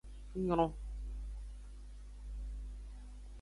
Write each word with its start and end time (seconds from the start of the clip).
Nyron. 0.43 0.73